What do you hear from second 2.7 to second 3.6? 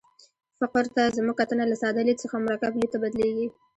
لید ته بدلېږي.